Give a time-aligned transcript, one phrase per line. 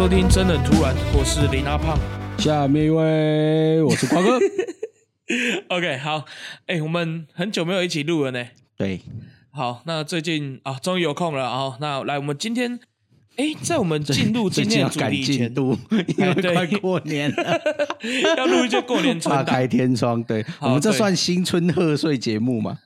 [0.00, 1.94] 收听《真的突然》，我是林阿胖。
[2.38, 4.38] 下面一位，我是瓜哥。
[5.76, 6.24] OK，好，
[6.68, 8.42] 哎、我们很久没有一起录了呢。
[8.78, 9.02] 对，
[9.52, 11.76] 好，那最近啊，终于有空了啊。
[11.82, 12.80] 那来，我们今天，
[13.36, 15.34] 哎、在我们进入最今天的主题
[16.16, 17.60] 因为快过年了，
[18.38, 19.44] 要录一些过年存档。
[19.44, 20.24] 大开天窗。
[20.24, 22.78] 对我们这算新春贺岁节目嘛？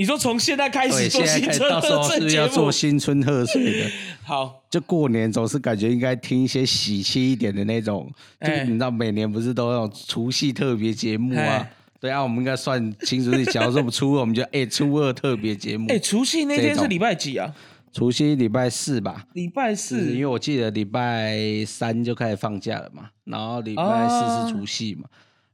[0.00, 3.90] 你说从现在开，始做新春到时候是要贺岁节目做新春贺岁的？
[4.22, 11.72] 好， 就过年总是感觉应该听一些喜气一点的那种，就哎你知道每年不是都有除夕特别节目啊哎？
[12.00, 13.30] 对啊，我们应该算清楚。
[13.52, 17.54] 假如说我们初二，我们就哎初二特别节目哎、，除夕那天是礼拜几啊？
[17.92, 19.26] 除夕礼拜四吧。
[19.34, 20.26] 礼拜四因为。
[20.26, 25.04] 我记得礼拜三就开始放假了嘛，然后礼拜四是除夕嘛，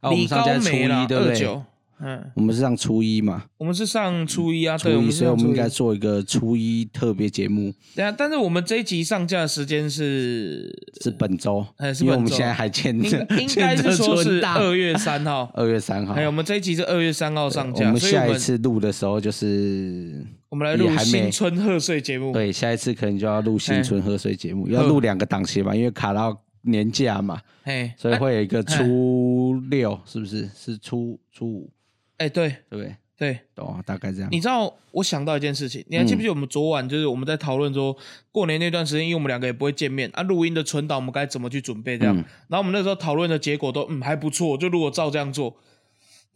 [0.03, 1.61] 啊，我们上家初一，对不对？
[1.99, 5.47] 嗯，我们是上初一嘛，我们是上初一啊，初对，我一，们所以我们。
[5.47, 15.51] 应该做一个初一特别节目，对啊，但是我们这一集上架的时间是是本周哎，是因为我们现在还欠应 着应该是说是二月三号。
[15.55, 16.23] 二月三号还。
[16.23, 22.33] 有我们这一集是二月三号上架，我们下一次录的时候就是，我们来录新春贺岁节目。
[22.33, 30.51] 对，下一次可能就要录新哎春贺岁节目，要录两个档期嘛，因为卡到年假嘛，哎，所以哎会有一个初六，是不是？
[30.55, 31.71] 是初初五，
[32.19, 32.97] 哎，对对不对？
[33.19, 34.29] 对，哦，大概这样。
[34.31, 37.97] 你知道我想到一件事情，你还记不记得我们昨晚就是我们在讨论说
[38.31, 42.15] 过年那段时间，因为我们两个也不会见面啊，录音的存档我们该怎么去准备这样。
[42.15, 45.57] 嗯然后我们那时候讨论的结果都嗯还不错，就如果照这样做。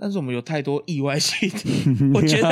[0.02, 1.50] 但是我们有太多意外性，
[2.14, 2.48] 我觉得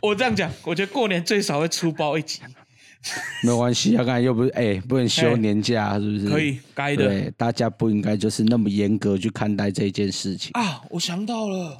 [0.00, 2.40] 我这样讲，我觉得过年最少会出包一集，
[3.44, 6.30] 没有关系啊，刚才又不是哎、不能休年假，是不是？
[6.30, 10.50] 可以，该的对，大家不应该就是那么严格去看待这件事情。
[10.54, 10.80] 啊！
[10.88, 11.78] 我想到了，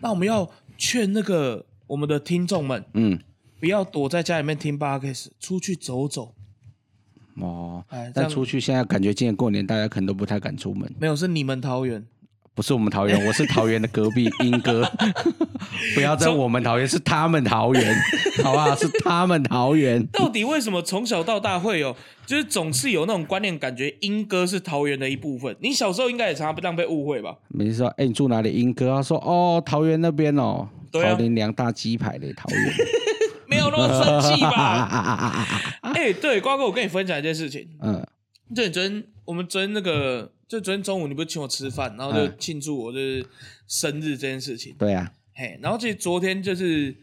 [0.00, 3.18] 那我们要劝那个我们的听众们，嗯，
[3.58, 6.34] 不要躲在家里面听 podcast，出去走走。
[7.40, 10.92] 哦哎，但出去现在感觉今年过年大家可能都不太敢出门。
[10.98, 12.04] 没有，是你们桃园。
[12.58, 14.82] 不是我们桃园， 我是桃园的隔壁英哥，
[15.94, 17.94] 不要在我们桃园，是他们桃园，
[18.42, 18.74] 好不好？
[18.74, 20.04] 是他们桃园。
[20.08, 21.94] 到底为什么从小到大会有，
[22.26, 25.54] 就是总是有那种观念，感觉英哥是桃园的一部分？
[25.60, 27.32] 你小时候应该也常常被这样被误会吧？
[27.46, 28.50] 没事说，哎、你住哪里？
[28.50, 32.74] 英哥他说，哦，桃园那边哦，桃林两大鸡排的桃园。
[33.46, 34.56] 没有那么生气啊吧？
[34.58, 35.46] 啊啊啊啊
[35.82, 35.92] 啊！
[35.94, 37.68] 哎、对，瓜哥，我跟你分享一件事情。
[37.80, 38.04] 嗯，
[38.52, 43.24] 就你昨天，我们昨天那个，就昨天中午你不是请我吃饭，然后就嗯庆祝我就是
[43.66, 44.74] 生日这件事情。
[44.78, 46.96] 对啊，嘿，然后其实昨天就是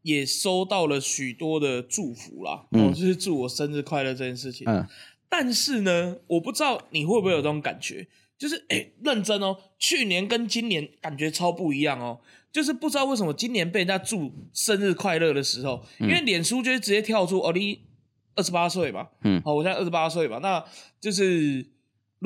[0.00, 4.66] 也收到了许多的祝福啦，嗯哦，就是祝我生日快乐这件事情。
[4.66, 4.86] 嗯，
[5.28, 8.08] 但是呢，我不知道你会不会有这种感觉，
[8.38, 12.20] 就是哎、 认真哦，去年跟今年感觉超不一样哦。
[12.50, 17.80] 就是不知道为什么今年被人家祝生日快乐的时候，因为脸书就会直接跳出哦，你
[18.34, 20.64] 二十八岁吧，嗯好，我现在二十八岁吧，那
[20.98, 21.66] 就是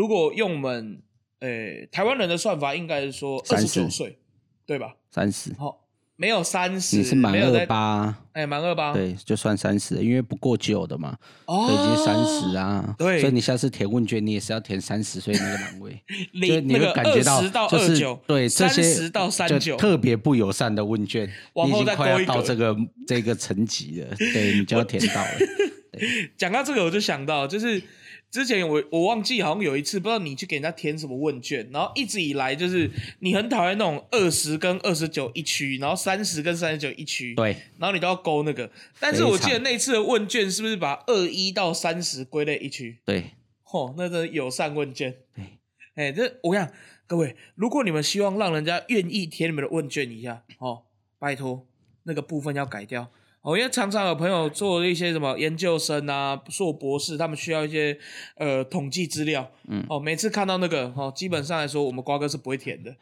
[0.00, 1.02] 如果用我们
[1.40, 4.18] 呃台湾人的算法，应该是说二十九30岁，
[4.64, 4.94] 对吧？
[5.10, 12.94] 三十，好，没有三十，你是满二八，哎，满二八，，对，就算三十，因为不过九的嘛，哦，所以已经三十啊。
[12.96, 13.20] 对。
[13.20, 15.92] 所以你下次填问卷，你也是要填三十岁那个栏位，
[16.40, 21.30] 就是零你会感觉到就是对这些三十到三九，特别不友善的问卷，
[21.68, 22.74] 已经快要到这个
[23.06, 25.30] 这个层级了，对你就要填到了。
[26.38, 27.82] 讲到这个，我就想到，就是
[28.30, 38.70] 之前我我忘记好像有一次，不知道你去给人家填什么问卷，然后一直以来就是你很讨厌那种二十跟二十九一区，然后三十跟三十九一区，对，然后你都要勾那个。
[39.00, 42.98] 但是我记得那次的问卷是不是把二一到三十归类一区？
[43.04, 43.32] 对，
[43.64, 45.16] 嚯，那个友善问卷。
[45.34, 45.44] 对，
[45.96, 46.72] 哎，这我跟你讲
[47.08, 50.84] 各位，如果你们希望让人家愿意填你们的问卷一下，哦，
[51.18, 51.66] 拜托
[52.04, 53.10] 那个部分要改掉。
[53.42, 57.98] 哦，因为常常有朋友做一些什么研究生啊、硕博士，他们需要一些
[58.36, 59.50] 呃统计资料。
[59.66, 62.94] 嗯哦，每次看到那个哦，基本上来说，我们瓜哥是不会填的。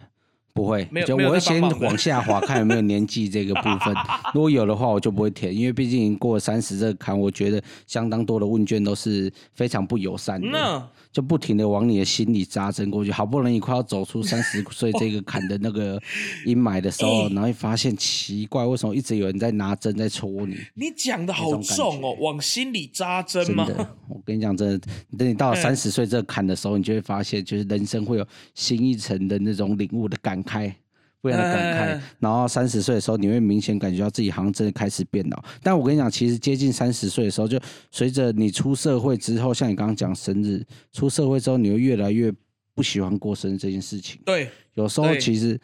[0.59, 3.95] 不会没有，就我会先往下滑， 看有没有年纪这个部分。
[4.35, 10.49] 如果有的话，我就不会填，因为毕竟过了三十这个坎，我觉得相当多的问卷都是非常不友善的。
[10.49, 16.01] 那就不停的往你的心里扎针过去，好不容易快要走出三十岁这个坎的那个
[16.45, 20.57] 阴霾的时候， 哎然后会发现奇怪，为什么一直有人在拿针在戳你？
[20.75, 23.65] 你讲的好重哦，往心里扎针吗？
[23.67, 24.79] 真的，我跟你讲，真的，
[25.17, 30.73] 等你到了哎三十岁这个坎的时候，你就会发现，就是人生会有新一层的那种领悟的感慨。
[31.21, 35.45] 不一样的感慨哎，然后三十岁的时候，你会明显感觉到自己好像真的开始变老。
[35.65, 37.59] 但我跟你讲，其实接近三十岁的时候，就
[37.91, 42.33] 随着你出社会之后，像你刚刚讲生日，出社会之后，你会越来越
[42.73, 44.21] 不喜欢过生日这件事情。
[44.25, 45.61] 对，有时候其实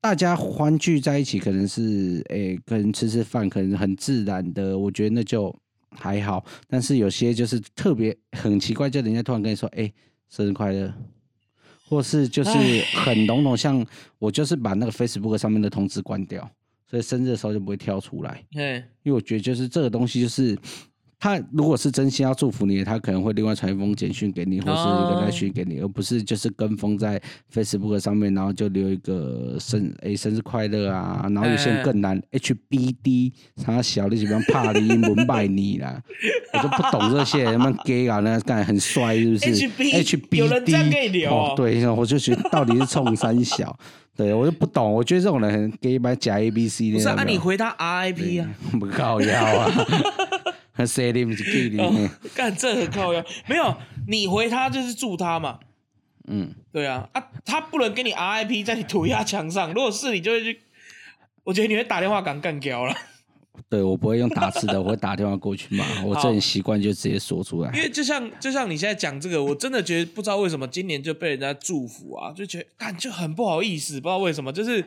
[0.00, 5.52] 大家欢聚在一起，可能是诶、可能吃吃饭，可能很自然的，我觉得那就
[5.90, 9.92] 还好，但是有些就是特别很奇怪，就人家突然跟你说，哎、
[10.30, 10.94] 生日快乐。
[11.92, 12.50] 或是就是
[13.04, 13.84] 很笼统，像
[14.18, 16.50] 我就是把那个 Facebook 上面的通知关掉，
[16.88, 18.42] 所以生日的时候就不会跳出来。
[18.50, 20.56] 对，因为我觉得就是这个东西，就是
[21.22, 27.22] 他如果是真心要祝福你，他可能会另外传一封简讯给你，或是一个哦来讯给你，而不是就是跟风在
[27.54, 33.30] Facebook 上面，然后就留一个生诶生日快乐啊，然后有些人更难 HBD，
[33.64, 36.02] 他小的基本上怕你英文拜你啦，
[36.54, 43.78] 我就不懂这些，他们 gay 啊，那干很帅是不是 HB？HBD 有人这样跟你聊哦哦，对，我就觉得到底是冲三小。
[44.16, 46.94] 对，我就不懂，我觉得这种人很 gay 吧，假 A B C 的。
[46.94, 48.48] 不是啊，你回他 RIP 啊，
[48.78, 49.70] 不靠腰啊，
[50.74, 51.82] 他谁的不是 gay 的？
[51.82, 53.76] 哦干这很靠要，没有
[54.08, 55.60] 你回他就是祝他嘛，
[56.26, 60.60] 嗯，对啊啊，他不能给你 RIP 在你涂鸦墙上，如果是你就会去，
[61.44, 62.96] 我觉得你会打电话敢干掉了，
[63.68, 65.84] 对我不会用打字的，我会打电话过去嘛。
[66.04, 67.82] 我这很习惯就直接说出来因。
[67.82, 74.84] 为就像就像你现在讲这个，我真的觉得不知道为什么今年就被人家祝福啊，就觉得感就很不好意思，不知道为什么，就是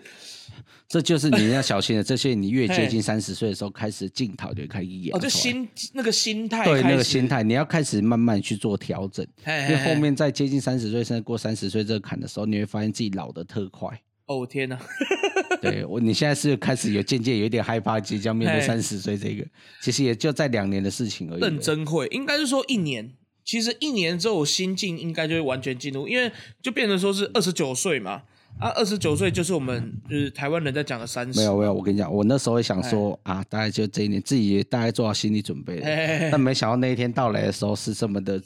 [0.87, 5.23] 这就是你要小心的， 这些你越接近三十岁的时候，开始镜头就开始演出哦，来。
[5.23, 13.99] 就心那个心态对那个心，态，你要开始慢慢去做调整，因为嘿嘿嘿后面在接近三十岁甚至过三十岁这个坎的时候，你会发现自己老的特快。
[14.27, 14.75] 哦天哪，
[15.71, 19.45] 对我，你现在是开始有渐渐有一点害怕即将面对嘿三十岁这个，
[19.81, 21.41] 其实也就在两年的事情而已。
[21.41, 23.11] 认真会，应该是说一年。
[23.43, 26.31] 其实一年之后，我心境应该就会完全进入，因为
[26.63, 28.23] 就变成说是二十九岁嘛，
[28.57, 35.85] 啊，二十九岁就是我们就是台湾人在讲的三十，没有没有，我跟你讲，我那时候会想说啊，大概就这一年，自己也大概做好心理准备了。
[35.85, 38.41] 嘿嘿嘿但没想到那一天到来的时候是这么的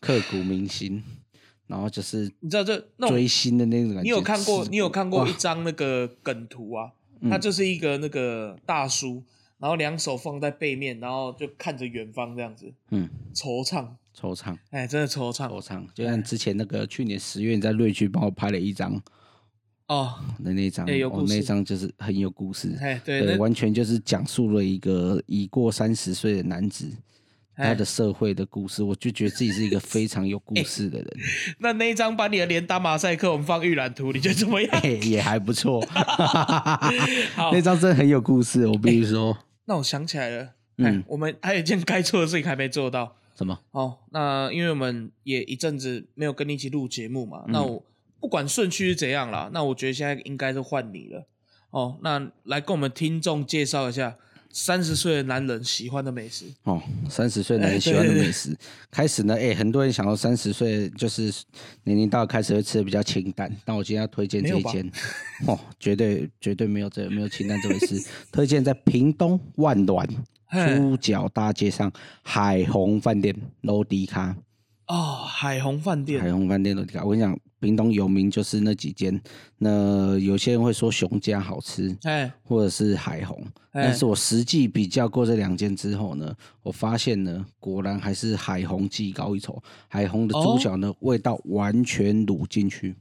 [0.00, 1.02] 刻骨铭心，
[1.70, 4.02] 然后就是你知道这那追星的那种感觉。
[4.02, 6.90] 你有看过你有看过一张那个梗图啊？
[7.30, 9.22] 他就是一个那个大叔，
[9.58, 13.08] 然后两手放在背面，然后就看着远方这样子嗯。
[13.34, 13.86] 惆怅，
[14.18, 14.56] 惆怅。
[14.70, 15.48] 哎，真的惆怅。
[15.48, 19.00] 惆怅，就像之前那个去年十月你在瑞区帮我拍了一张
[19.86, 22.74] 哦，那那张，哦那张就是很有故事。
[22.80, 26.90] 哎，对，完全就是讲述了一个已过三十岁的男子
[27.60, 31.06] 他哎的社会的故事，我就觉得自己是一个非常有故事的人，
[31.60, 34.80] 那那一张把你的脸打马赛克，我们放预览图，你觉得怎么样？
[34.80, 35.80] 嘿也还不错。
[37.34, 39.36] 好那张真的很有故事，我必须说。
[39.66, 40.42] 那我想起来了，
[40.78, 43.16] 嗯嗯，我们还有一件该做的事情还没做到。
[43.36, 43.58] 什么？
[43.70, 47.82] 哦，那因为我们也一阵子没有跟你一起录节目嘛，嗯那我
[48.20, 51.26] 不管顺序是怎样啦，那我觉得现在应该是换你了。
[51.70, 54.16] 哦，那来跟我们听众介绍一下
[54.52, 56.46] 三十岁的男人喜欢的美食。
[56.64, 58.56] 哦，三十岁男人喜欢的美食。
[58.90, 61.32] 开始呢，哎、很多人想到三十岁就是
[61.84, 64.90] 年龄到开始会吃的比较清淡，但我今天要推荐这一间，
[65.46, 68.00] 哦，绝对绝对没有这没有清淡这回事。
[68.32, 70.06] 推荐在屏东万峦
[70.46, 71.92] 嘿猪脚大街上
[72.22, 74.36] 海虹饭店楼迪卡。
[74.88, 79.20] 哦，海虹饭店海，虹饭店楼迪卡，我跟你讲，屏东有名就是那几间。
[79.58, 83.40] 那有些人会说熊家好吃，哎，或者是海虹，
[83.70, 89.62] 哎但是我实际比较过这两间之后呢，我发现呢，果然还是海虹技高一筹。
[89.86, 92.96] 海虹的猪脚呢，味道完全卤进去，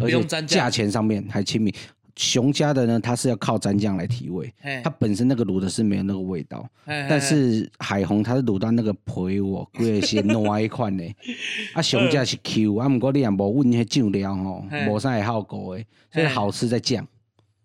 [0.00, 1.74] 而且价钱上面还亲民。
[2.16, 11.04] 熊家的呢，它是要靠蘸酱来提味，哎它本身那个卤的是没有那个味道，哎但是海虹它是卤到那个皮哦，贵是糯一款呢。
[11.74, 14.88] 啊，熊家是 Q，啊，不过你也无问迄酱料吼，嘿。
[14.88, 17.06] 无啥会好过的，所以好吃在酱。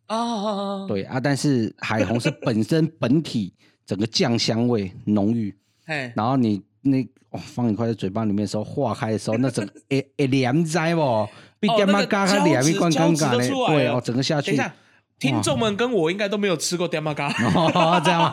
[0.09, 3.53] 哦，对啊，但是海虹是本身本体
[3.85, 5.55] 整个酱香味浓郁，
[5.85, 11.27] 哎，然后你那哦放一块在嘴巴里面的时候，化开的时候，那整个会会黏在哦
[11.77, 13.75] 干嘛那个嘎嘎黏一罐尴尬胶质胶质都出来了。
[13.75, 14.59] 对哦，整个下去。
[15.19, 18.31] 听众们跟我应该都没有吃过 d a m a g a 哦，这样吗？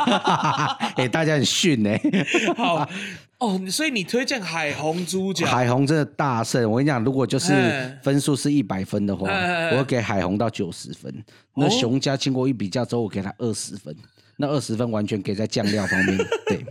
[0.97, 1.91] 哎、大家很逊呢、
[2.57, 2.89] 好
[3.37, 9.29] 哦，所以你推荐海虹猪脚，海虹真的大胜，我跟你讲，如果就是哎分数是一百分的话，
[9.73, 11.15] 我会给海虹到九十分。
[11.55, 11.69] 那哦？
[11.69, 13.95] 熊家经过一比较之后，我给他二十分。
[14.39, 16.17] 那二十分完全给在酱料方面，
[16.49, 16.65] 对，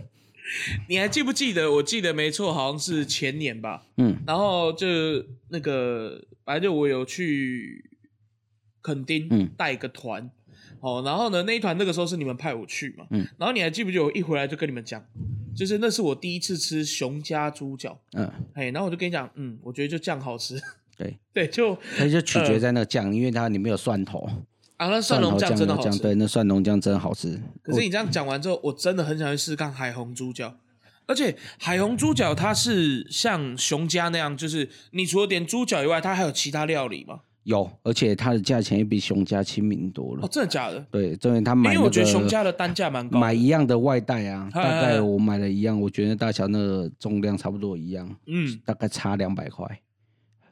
[0.88, 1.70] 你还记不记得？
[1.72, 3.86] 我记得没错，好像是前年吧。
[3.96, 4.16] 嗯。
[4.26, 4.86] 然后就
[5.48, 7.90] 那个，反正就我有去
[8.80, 9.48] 垦丁嗯。
[9.56, 10.30] 带一个团，
[10.80, 15.04] 哦，然后呢那一团那个时候是你们派我去嘛，嗯，然后你还记不记得我一回来就跟你们讲，
[15.54, 20.60] 就是那是我第一次吃熊家猪脚，嗯，哎，然后我就跟你讲，嗯，我觉得就酱好吃，
[20.96, 24.28] 对， 对，就它就取决在那个酱，因为它里面有蒜头，
[24.78, 27.38] 啊那蒜蓉酱真的好吃，对，那蒜蓉酱真的好吃。
[27.62, 30.54] 可是你这样讲完之后，我真的很想去试试看海虹猪脚。
[31.06, 37.20] 而且海虹猪脚它是像熊家那样，就是你除了点猪脚以外，它还有其他料理吗？
[37.44, 40.20] 有，而且它的价钱也比熊家亲民多了。
[40.22, 40.78] 哦，真的假的？
[40.90, 49.80] 对，因为他买、那个，因为我觉得熊家的单价蛮高，买一样的外带啊，大概我买了一样，我觉得大小那个重量差不多一样，嗯，大概差两百块。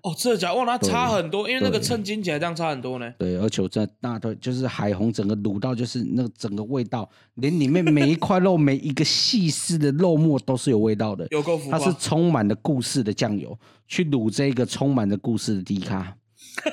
[0.06, 0.54] 哦，真的假的？
[0.54, 3.12] 哇，那差很多，因为那个对称斤起来这样差很多呢。
[3.18, 11.26] 对，而且我真的大腿就是海虹，整个卤到就是那个整个味道，连里面每一块肉、每一个细丝的肉末都是有味道的。
[11.32, 13.58] 有够浮，它是充满了故事的酱油，
[13.88, 16.16] 去卤这个充满了故事的低咖，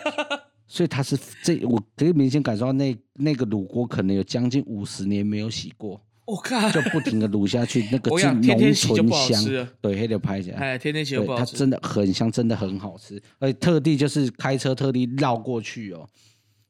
[0.68, 10.58] 所以它是这我可以明显感受到那那个卤锅可能有将近五十年没有洗过，我靠，就不停的卤下去，那个我是浓醇香，对，黑的拍起来。
[10.58, 11.58] 哎，天天洗又对，它不好吃。
[11.58, 16.08] 真的很香，真的很好吃，而且特地就是开车特地绕过去哦。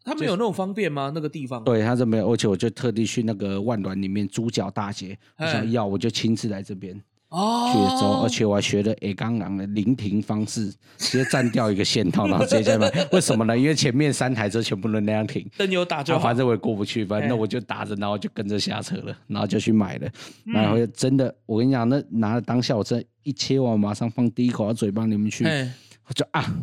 [0.05, 1.11] 他没有那种方便吗？
[1.15, 1.63] 那个地方？
[1.63, 7.01] 对，它是没有，而且我就特地去那个万峦里面猪脚大街，我哎想要我就亲自来这边
[7.33, 12.87] 哦，而且我还学了 A 刚狼的临停方式，直接占掉一个线道，然后直接在买。
[13.11, 13.57] 为什么呢？
[13.57, 16.37] 因为前面三台车全部都那样停，灯有打就好反。
[16.37, 20.07] 正我也过不去，反正那哎我就打着，然后就跟着下车了，然后就去买了。
[20.45, 25.73] 嗯然后真的，我跟你讲，那拿了当下，我真的一切完，马上放第一口到嘴巴里面去，哎，
[26.07, 26.55] 我就啊，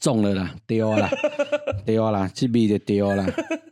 [0.00, 1.10] 中了啦，丢啦，
[1.84, 3.26] 丢啦，这笔就丢啦。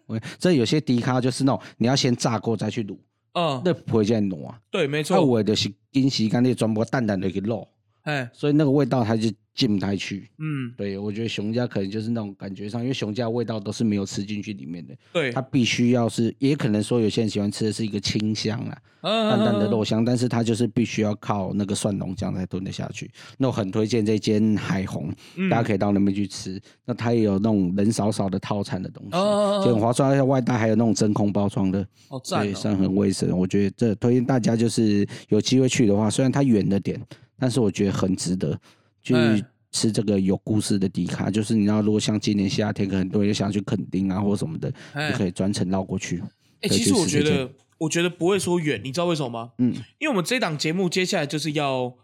[0.07, 2.97] 我这有些低卡就是那种你要先炸过再去卤，
[3.33, 4.59] 嗯，那不会这样弄啊。
[4.71, 5.25] 对，没啊，错。
[5.25, 7.69] 我就是跟时间你全部淡淡的去落，
[8.03, 9.29] 哎，所以那个味道它就
[9.59, 10.31] 进不太去。
[10.39, 23.11] 嗯，对，我觉得熊家可能就是那种感觉上，因为熊家味道都是没有吃进去里面的，对，它必须要是，也可能说有些人喜欢吃的是一个清香啊，淡淡淡的肉香，但是它就是必须要靠那个蒜蓉酱才炖得下去。
[23.37, 26.61] 那我很推荐这间海虹，嗯大家可以到那边去吃。
[26.85, 32.23] 那它也有那种人少少的套餐的东西，哦就很划算，而且外带还有那种真空包装的，哦。
[32.55, 33.37] 算很卫生。
[33.37, 37.01] 我觉得这推荐大家就是有机会去的话，虽然它远了点，
[37.39, 38.59] 但是我觉得很值得
[39.03, 39.41] 去哎
[39.71, 41.31] 吃这个有故事的迪卡。
[41.31, 46.23] 就是你知道，如果像今年夏天，可能很多人想去垦丁啊或什么的，哎就可以专程绕过去。
[46.61, 49.53] 哎，其实我觉得，我觉得不会说远，你知道为什么吗？
[49.59, 51.95] 嗯因为我们这档节目接下来就是要，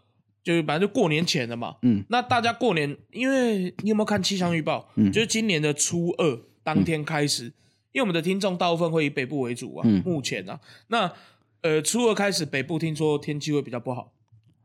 [0.43, 1.75] 就是反正就过年前了嘛。
[1.81, 4.89] 嗯，那大家过年，因为你有没有看气象预报？
[4.95, 7.45] 嗯就是今年的初二当天开始，
[7.91, 11.11] 因为我们的听众大部分会以北部为主啊，嗯目前啊，那
[11.61, 14.13] 呃初二开始北部听说天气会比较不好，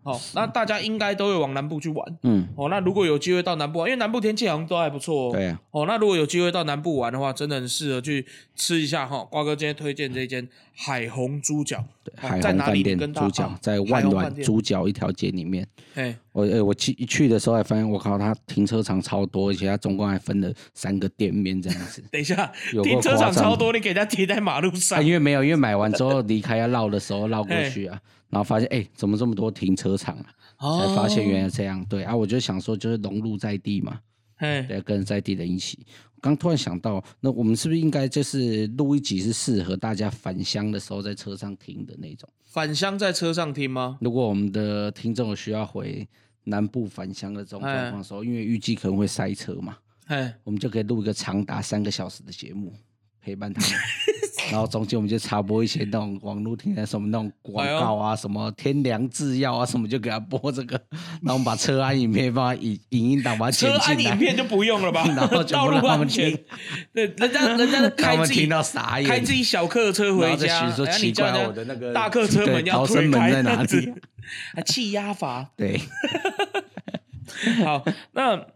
[0.02, 2.18] 好、那大家应该都会往南部去玩。
[2.22, 5.32] 嗯，哦，那如果有机会到南部玩，因为南部天气好像都还不错哦。
[5.32, 8.24] 对啊，哦，那如果有机会到南部玩的话，真的很适合去
[8.56, 9.22] 吃一下哈。
[9.30, 11.84] 瓜哥今天推荐这间海虹猪脚，哦
[12.16, 12.82] 海在哪里？
[12.82, 15.66] 你虹饭店跟大猪脚啊在万峦猪脚一条街里面。
[15.94, 22.02] 哎，我呃，我去一去的时候还发现，我靠，它停车场超多，而且它总共还分了三个店面这样子。
[22.12, 25.02] 等一下，有停车场超多，你给人家贴在马路上啊，。
[25.02, 30.26] 因为没有，因为买完之后离开要绕的时候绕过去啊，然后发现哎、怎么这么多停车场啊？
[30.60, 31.84] 哦才发现原来这样。
[31.86, 34.00] 对啊，我就想说，就是融入在地嘛，哎，
[34.40, 35.78] 对，跟在地人一起。
[36.20, 42.28] 刚突然想到，那我们是不是应该就是录一集是适合大家返乡的时候在车上听的那种？
[42.44, 43.96] 返乡在车上听吗？
[44.00, 46.06] 如果我们的听众有需要回
[46.44, 52.74] 南部返乡的这种状况的时候，因为预计可能会塞车嘛，哎，我们就可以录一个长达三个小时的节目
[53.22, 53.70] 陪伴他们。
[54.50, 60.80] 然后中间我们就插播一些那种网络听的什么那种广告啊，什么天良制药啊，什么就给他播这个，
[61.22, 65.04] 然后我们把车安影片放在影影音档把它车安剪进来，影片就不用了吧？
[65.16, 66.44] 然后全道路部让他们 安全听，
[66.92, 73.92] 对，人家人家让开自己他们听到傻眼，开自己小客车回然后再家，说然后奇怪你叫我的那个大客车门对要推开在哪里？
[74.54, 75.50] 啊气压阀。
[75.56, 75.80] 对，
[77.64, 78.46] 好，那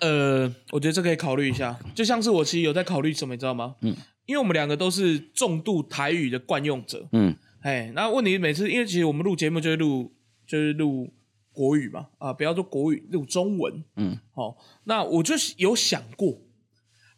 [0.00, 1.78] 呃，我觉得这可以考虑一下。
[1.94, 3.74] 就像是我其实有在考虑什么，你知道吗？
[3.82, 3.94] 嗯，
[4.30, 7.08] 因为我们两个都是重度台语的惯用者。
[7.10, 10.14] 嗯哎，那问题每次，因为其实我们录节目就是录
[10.46, 11.12] 就是录
[11.52, 13.82] 国语嘛，啊，不要说国语，录中文。
[13.96, 16.38] 嗯，好、那我就是有想过，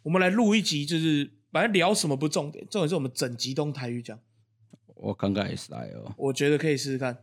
[0.01, 4.19] 我们来录一集，就是反正聊什么不重点，重点是我们整集都用台语讲。
[4.95, 7.15] 我刚刚也是来哦，我觉得可以试试看。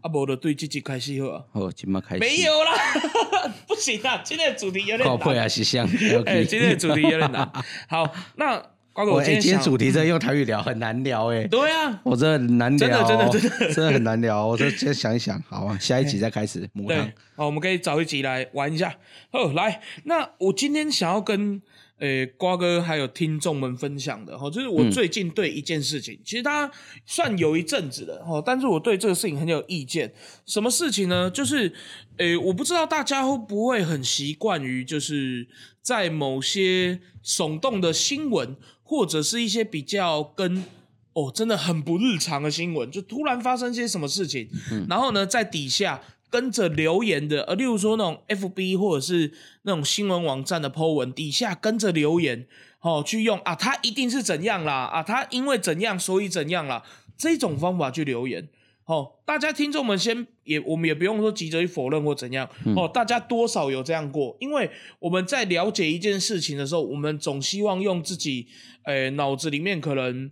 [0.00, 1.44] 啊，无就对这集开始好啊。
[1.52, 2.72] 好，今麦开始没有啦，
[3.68, 5.44] 不行啊，今天的主题有点靠背难。
[5.44, 5.86] 啊是像
[6.24, 7.52] 哎、 今天的主题有点难。
[7.88, 14.46] 好，那瓜哥，我哎、今天主题真的用台语聊很难聊哎、对啊，我真的很难聊哦、真的真的真的真的很难聊。
[14.46, 18.94] 我就先想一想，好啊，下一集再开始母汤对。，好，我们可以找一集来玩一下。
[19.30, 21.62] 哦，来，那我今天想要跟
[21.98, 26.70] 呃瓜哥还有听众们分享的哈，就是我最近对一件事情，其实它
[27.06, 30.12] 算有一阵子了哈，但是我对这个事情很有意见。
[30.44, 31.30] 什么事情呢？
[31.30, 31.72] 就是
[32.18, 35.46] 呃，我不知道大家会不会很习惯于就是
[35.80, 38.56] 在某些耸动的新闻，
[38.92, 40.66] 或者是一些比较跟
[41.14, 44.46] 哦真的很不日常的新闻，就突然发生些什么事情，
[44.86, 49.32] 然后呢在底下跟着留言的，呃，例如说那种 FB 或者是
[49.62, 52.46] 那种新闻网站的 po 文底下跟着留言，
[52.80, 56.82] 哦，去用啊，他一定是怎样啦，啊，他因为怎样所以怎样啦，
[57.16, 58.46] 这种方法去留言。
[58.84, 62.48] 哦，大家听众们先也，我们也不用说急着去否认或怎样。
[62.76, 68.48] 哦，大家多少有这样过，因为我们在了解一件事情的时候，我们总希望用自己，
[68.84, 70.30] 诶，脑子里面可能，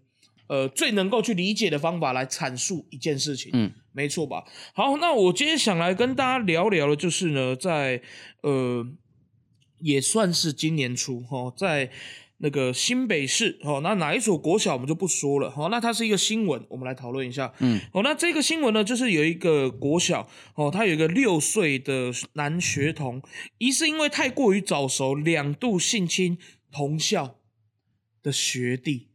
[0.49, 3.51] 呃，最能够去理解的方法来阐述一件事情。
[3.55, 4.45] 嗯，没错吧？
[4.75, 8.03] 好，那我今天想来跟大家聊聊的，就是呢，在
[8.43, 8.85] 呃，
[9.79, 11.91] 也算是今年初哈，在。
[12.43, 17.53] 那个新北市哦，那哪一所国小我们就不说了哦，那它是一个新闻，我们来讨论一下。
[17.59, 23.23] 嗯，哦，那这个新闻呢，就是有一个国小哦，他有一个六岁的男学童，
[23.59, 26.39] 疑似因为太过于早熟，两度性侵
[26.73, 27.37] 同校
[28.23, 29.09] 的学弟。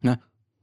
[0.00, 0.18] 那，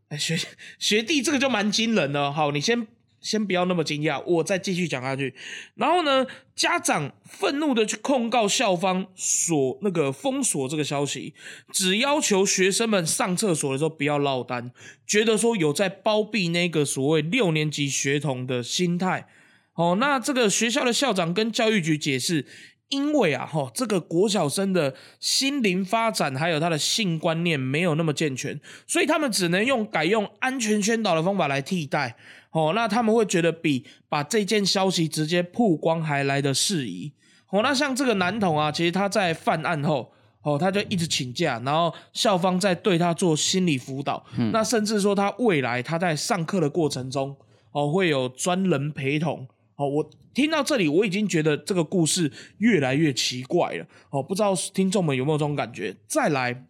[0.10, 0.38] 哎，学
[0.80, 2.32] 学弟这个就蛮惊人的。
[2.32, 2.88] 好，你先。
[3.24, 5.34] 先不要那么惊讶，我再继续讲下去。
[5.74, 11.34] 然后呢，家长愤怒的去控告校方锁那个封锁这个消息，
[11.72, 14.72] 只要求学生们上厕所的时候不要落单，
[15.08, 19.28] 觉得说有在包庇那个所谓六年级学童的心态。
[19.74, 22.46] 哦，那这个学校的校长跟教育局解释。
[22.90, 32.16] 因为啊，哈，这个国小生的心灵发展还有他的性观念没有那么健全，所以他们只能用改用安全宣导的方法来替代。
[32.54, 37.12] 哦，那他们会觉得比把这件消息直接曝光还来得适宜。
[37.50, 40.12] 哦，那像这个男童啊，其实他在犯案后，
[40.44, 44.24] 哦，他就一直请假，然后校方在对他做心理辅导。
[44.52, 47.36] 那甚至说他未来他在上课的过程中，
[47.72, 49.48] 哦，会有专人陪同。
[49.76, 53.86] 哦，我听到这里，我已经觉得这个故事越来越奇怪了。
[54.12, 55.96] 哦，不知道听众们有没有这种感觉？
[56.08, 56.66] 再来，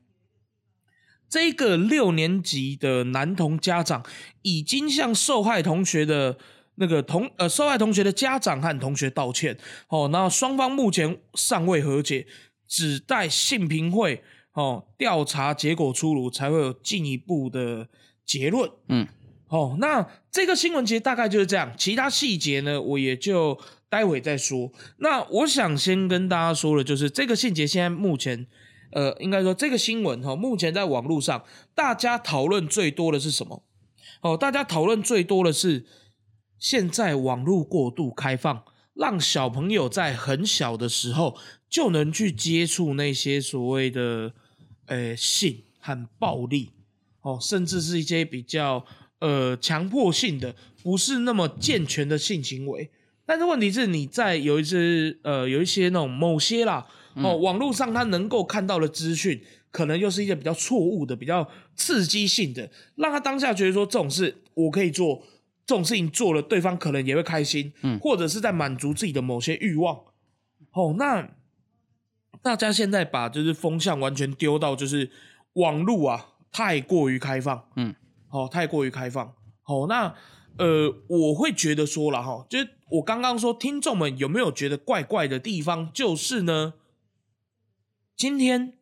[1.34, 4.06] 这个六年级的男童家长
[4.44, 6.38] 已经向受害同学的
[6.76, 9.58] 那个同呃受害同学的家长和同学道歉。
[9.88, 12.28] 哦，那双方目前尚未和解，
[12.68, 17.88] 只待性评会哦调查结果出炉，才会有进一步的
[18.24, 18.70] 结论。
[18.90, 19.08] 嗯。
[19.48, 24.72] 哦，那这个新闻其实大概就是这样，其他细节呢，我也就待会再说。
[24.98, 28.46] 那我想先跟大家说的，就是这个细节现在目前，
[28.94, 31.44] 呃，应该说这个新闻哈，目前在网络上
[31.76, 33.64] 大家讨论最多的是什么？
[34.22, 35.86] 哦，大家讨论最多的是
[36.58, 41.38] 现在网络过度开放，让小朋友在很小的时候
[41.70, 44.34] 就能去接触那些所谓的
[44.86, 46.72] 呃性和暴力，
[47.22, 48.86] 哦，甚至是一些比较。
[49.20, 50.54] 呃，强迫性的
[50.84, 52.92] 不是那么健全的性行为，
[53.26, 65.24] 但是问题是你在有一些呃有一些那种某些啦哦，网络上他能够看到的资讯，可能又是一些比较错误的、比较刺激性的，让他当下觉得说这种事我可以做，
[65.66, 69.96] 这种事情做了对方可能也会开心，嗯，或者是在满足自己的某些欲望。
[70.72, 71.30] 哦，那
[72.42, 75.12] 大家现在把就是风向完全丢到就是
[75.54, 77.96] 网络啊太过于开放，嗯。
[78.30, 79.32] 哦，太过于开放。
[79.66, 80.12] 哦，那
[80.58, 85.92] 呃，我会觉得说了哈，就是我刚刚说，听众们有没有觉得怪怪的地方？
[85.92, 86.74] 就是呢，
[88.16, 88.74] 今天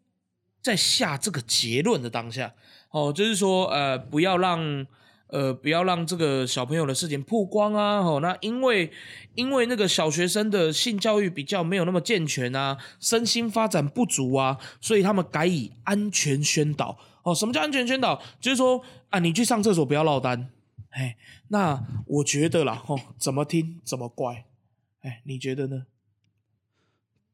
[0.62, 2.54] 在下这个结论的当下，
[2.92, 4.86] 哦，就是说呃，不要让
[5.28, 8.00] 呃，不要让这个小朋友的事情曝光啊。
[8.00, 8.92] 哦，那因为
[9.36, 16.98] 因为那个小学生的性教育比较没有那么健全啊，身心发展不足啊，所以他们改以安全宣导。
[17.24, 18.22] 哦，什么叫安全宣导？
[18.42, 20.50] 就是说啊，你去上厕所不要落单。
[20.92, 21.18] 哎，
[21.50, 24.46] 那我觉得啦，哦，怎么听怎么怪。
[25.02, 25.86] 哎，你觉得呢？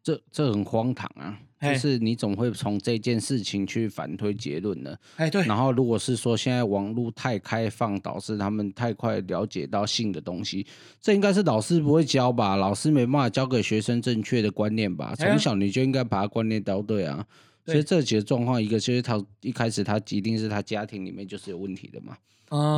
[0.02, 1.38] 这这很荒唐啊！
[1.60, 4.96] 就是你总会从这件事情去反推结论呢。
[5.18, 5.44] 哎，对。
[5.46, 10.66] 然后如果是说现在网络太开放，导致他们太快了解到性的东西，
[11.02, 12.56] 这应该是老师不会教吧？
[12.56, 15.14] 老师没办法教给学生正确的观念吧？
[15.18, 17.28] 从小你就应该把他观念教对啊。
[17.68, 22.18] 所以这几个状况，一个就是他一开始他一定是他家庭里面就是有问题的嘛。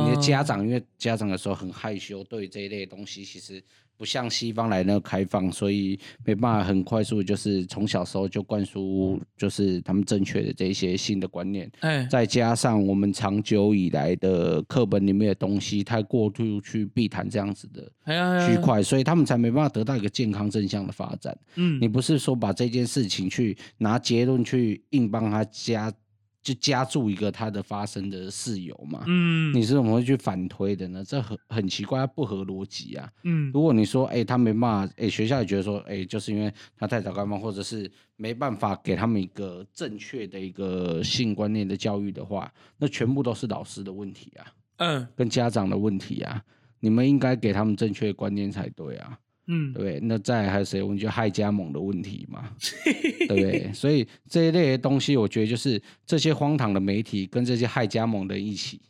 [0.04, 3.62] 你的家长因为家长的时候很害羞，对这一类东西其实。
[4.00, 11.70] 不像西方来那个开放，所以没办法很快速，就是从小时候就灌输，就是他们正确的这些新的观念。
[11.80, 21.38] 哎，再加上我们长久以来的课本里面的东西太过度去避谈这样子的区块，所以他们才没办法得到一个健康正向的发展。
[21.56, 25.92] 嗯，你不是说把这件事情去拿结论去硬帮他加。
[26.42, 31.04] 就加注一个他的发生的事由嘛，嗯，你是怎么会去反推的呢？
[31.04, 33.10] 这很很奇怪，不合逻辑啊。
[33.24, 44.46] 嗯，如果你说，哎，他没办法，哎，学校也觉得说，哎，就是因为他太早开放，或者是没办法给他们一个正确的一个性观念的教育的话，那全部都是老师的问题啊，
[44.78, 46.42] 嗯，跟家长的问题啊。
[46.82, 49.18] 你们应该给他们正确的观念才对啊。
[49.52, 50.80] 嗯，对，那再来还有谁？
[50.80, 53.72] 我们就害加盟的问题嘛，对不对？
[53.72, 58.80] 所以这一类的东西，我觉得就是这些荒唐的媒体跟这些害加盟的一起，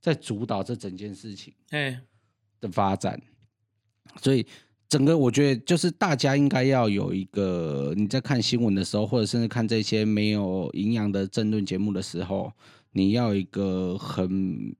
[0.00, 2.00] 在主导这整件事情哎，
[2.60, 3.20] 的发展。
[4.20, 4.46] 所以
[4.88, 12.52] 整个我觉得就是大家应该要有一个，你在看新闻的时候，或者甚至看这些没有营养的政论节目的时候，
[12.92, 14.76] 你要有一个很。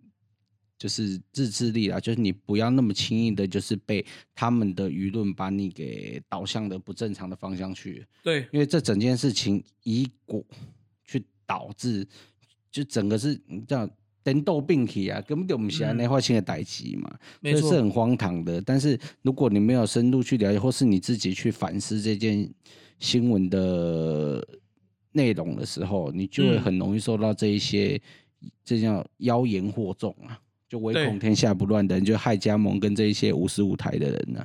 [0.82, 8.04] 就是自制力啦，就是你不要那么轻易的，就是被他们的舆论把你给导向的不正常的方向去。
[8.20, 10.44] 对，因为这整件事情以果
[11.04, 12.04] 去导致，
[12.68, 13.88] 就整个是你知道
[14.24, 18.60] 颠倒并起啊，根本就不是那发生的代际嘛，所以是很荒唐的。
[18.60, 22.52] 但是如果你没有深入去了解，或是你自己去反思这件
[22.98, 24.44] 新闻的
[25.12, 28.02] 内容的时候，你就会嗯很容易受到这一些
[28.64, 30.40] 这叫妖言惑众啊。
[30.72, 34.42] 就唯恐天下不乱的人，就害加盟跟这一些五十五台的人呢、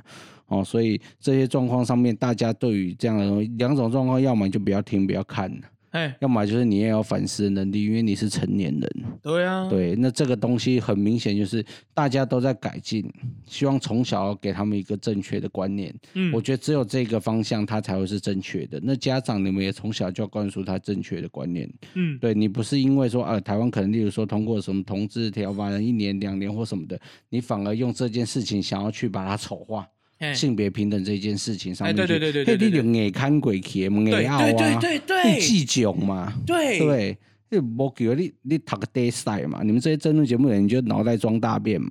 [0.48, 5.50] 哦，所以这些状况上面，大家对于这样的东西，两种状况，要么就不要听，不要看，
[5.90, 8.90] 哎，要么就是你也有反思的能力，因为你是成年人。
[9.22, 13.10] 对啊，对，那这个东西很明显就是大家都在改进，
[13.46, 15.94] 希望从小给他们一个正确的观念。
[16.14, 18.78] 嗯，我觉得只有这个方向，它才会是正确的。
[18.82, 21.68] 那家长你们也从小就要灌输他正确的观念。
[21.94, 29.88] 嗯，对你不是因为说啊，台湾可能例如说通过什么同志条法，一年两年或什么的，你反而用这件事情想要去把它丑化。
[30.18, 35.34] 哎，性别平等这件事情上哎面去，对对对对对嘿你对就硬看鬼去，硬对拗啊，对对对对。
[35.34, 36.78] 你计较嘛，对。
[36.78, 37.18] 对，
[37.50, 41.90] 你无叫你你读个 day 赛嘛，你们这些争论节目的人你就脑袋装大便嘛，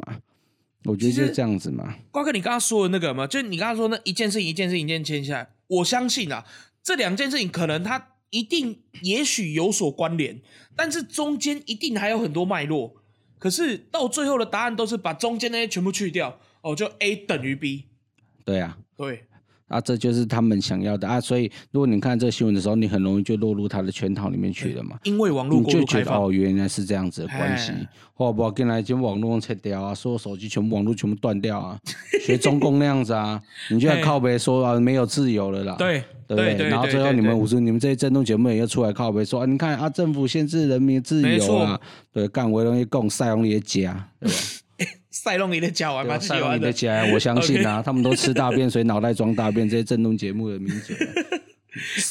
[0.84, 6.46] 我觉得就这样子嘛，瓜哥，你刚刚说的那个嘛，就是你刚刚说那一件事情一件事情一件签下来，我相信啊，
[6.84, 10.42] 这两件事情可能它一定也许有所关联，
[10.76, 12.96] 但是中间一定还有很多脉络。
[13.40, 17.86] 可是到最后的答案都是把中间那些全部去掉，哦，就 A 等于 B。
[18.48, 18.78] 对啊。
[18.96, 19.22] 对，
[19.68, 21.08] 啊，这就是他们想要的。
[21.08, 24.98] 啊，所以如果你看这个新闻的时候，你很容易就落入他的圈套里面去了嘛。
[25.04, 28.50] 因为网络你过度开放，就觉得哦，原来是这样子的关系哎，或不好？
[28.50, 31.78] 跟来就网络切掉啊，所有手机全部网络全部断掉啊，
[32.26, 41.80] 学中共那样子啊，你就要哎靠背说啊没有自由了啦，对对不对对，然后最后你们五十，你们这些震动节目也要出来靠背说啊，你看啊，政府限制人民自由啊，
[42.12, 44.36] 对，干为容易共塞容你的家，对吧？
[45.24, 47.06] 塞弄你的脚完嘛，自塞容你的己玩的。
[47.08, 51.14] 家，我相信啊， 他们都吃大便，所以脑袋装大便，这些震动节目的名嘴啊。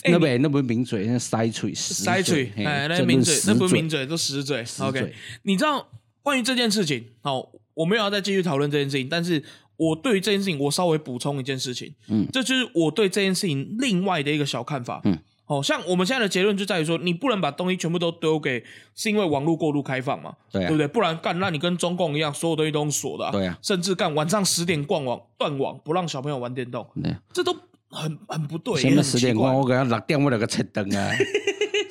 [0.11, 4.65] 那不那不是名嘴，那塞嘴死塞嘴，嘿哎，那名嘴，那不是名嘴，都死嘴。
[4.65, 5.89] 死 OK，你知道
[6.23, 9.43] 关于这件事情，好，我没有要再继续讨论这件事情，但是
[9.77, 18.63] 我对于这件事情，我稍微补充一件事情，嗯这就是我对这件事情另外的一个小看法，嗯，好像我们现在的结论就在于说，你不能把东西全部都丢给，
[18.95, 20.69] 是因为网络过度开放嘛，对啊。
[20.69, 20.89] 对不对？
[20.89, 23.59] 不然干，那你跟中共一样，所有东西都用锁的、啊，对啊。
[23.63, 27.55] 甚至干晚上十点逛网断网，不让小朋友玩电动，对，这都
[27.89, 29.21] 很很不对，前面也很奇怪。
[29.21, 31.11] 十点光，我给他六点我就个切灯啊，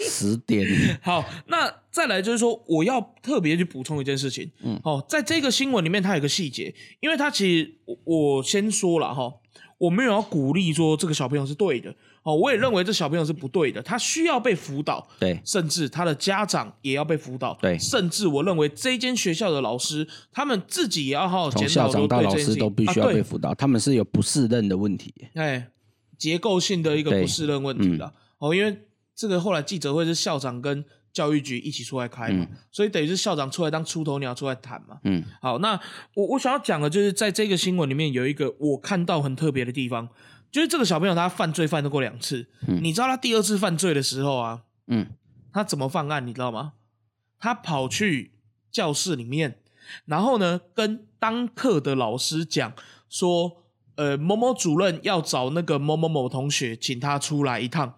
[0.01, 0.67] 十点，
[1.01, 4.51] 好，那再来就是说，我要特别去补充一件事情。
[4.61, 9.33] 嗯，哦，在这个新闻里面，它有个细节，因为它其实我我先说了哈，
[9.77, 15.39] 我没有要鼓励说这个小朋友是对的，哦，我也认为这小朋友是不对的，他需要被辅导，对。
[15.45, 17.77] 甚至他的家长也要被辅导，对。
[17.77, 25.67] 甚至我认为这间学校的老师，他们自己也要好好从检讨说校长到老师都必须要被辅导，他们是有不适任的问题，哎，
[26.17, 28.11] 结构性的一个不适任问题了。
[28.39, 28.75] 哦，因为
[29.15, 30.83] 这个后来记者会是校长跟
[31.13, 34.97] 教育局一起出来开嘛，所以等于是校长出来当出头鸟出来谈嘛。
[35.03, 35.79] 嗯，好，那
[36.15, 40.09] 我我想要讲的就是在这个新闻里面有一个我看到很特别的地方，
[40.55, 45.09] 就是这个小朋友他犯罪犯得过两次，你知道他第二次犯罪的时候啊，嗯，
[45.51, 46.75] 他怎么犯案，你知道吗？
[47.37, 48.35] 他跑去
[48.71, 49.59] 教室里面，
[50.05, 52.71] 然后呢，跟当课的老师讲
[53.09, 53.65] 说，
[53.95, 57.95] 呃，某某主任要找那个某某某同学，请他出来一趟。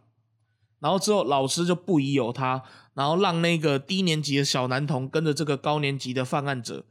[0.80, 2.64] 然后之后老师就不疑有他，
[2.96, 6.88] 然后让那个低年级的小男童跟着这个高年级的犯案者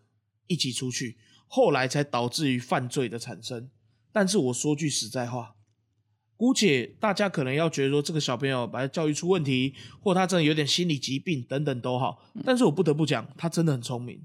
[0.46, 3.68] 一起出去，后来才导致于犯罪的产生。
[4.12, 5.55] 但是我说句实在话，
[6.36, 14.20] 姑且大家可能要觉得说这个小朋友把他教育出问题，或他真的有点心理疾病等等都好，但是我不得不讲，他真的很聪明。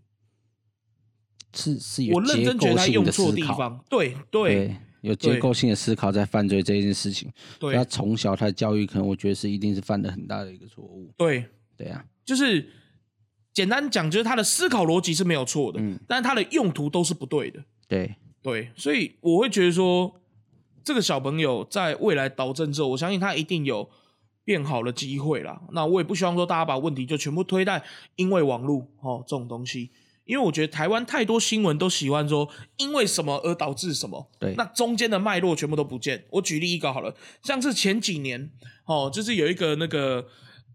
[1.54, 11.46] 是是有我认真觉得他用错，地方，对对对，有结构性的思考在犯罪这件事情，对他从小他的教育可能我觉得是一定是犯了很大的一个错误，对，
[11.76, 12.70] 对啊，就是
[13.54, 16.00] 简单讲，就是他的思考逻辑是没有错的，嗯。
[16.08, 17.62] 但是他的用途都是不对的。
[17.88, 20.21] 对，对，所以我会觉得说，
[20.84, 23.90] 这个小朋友在未来导正之后，我相信他一定有
[24.44, 25.62] 变好的机会啦。
[25.72, 27.84] 那我也不希望说大家把问题就全部推在
[28.16, 29.92] 因为网络哦这种东西，
[30.26, 36.24] 因因为我觉得台湾太多新闻都喜欢说因为什么而导致什么，对那中间的脉络全部都不见。
[36.30, 37.14] 我举例一个好了，
[37.44, 38.50] 像是前几年
[38.86, 40.26] 哦，就是有一个那个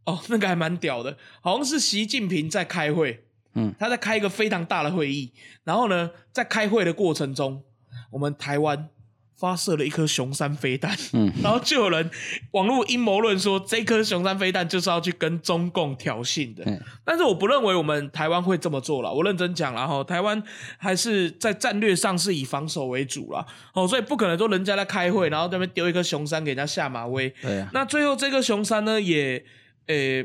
[0.05, 5.33] 哦，那个还蛮屌的，好像是习近平在开会，嗯，他在开一个非常大的会议，
[5.64, 7.62] 然后呢，在开会的过程中，
[8.11, 8.90] 我们台湾
[9.38, 12.11] 发射了一颗熊山飞弹，嗯， 然后就有人
[12.53, 16.81] 网络阴谋论说这颗熊山飞弹就是要去跟中共挑衅的，嗯。
[17.05, 19.12] 但是我不认为我们台湾会这么做了。
[19.12, 20.42] 我认真讲了哈，台湾
[20.79, 27.29] 还是在战略上是以防守为主了，哦，所以不可能说人家在开会，然后在那边丢一颗熊山给人家下马威。
[27.42, 29.44] 对啊，那最后这个熊山呢，也
[29.87, 30.25] 呃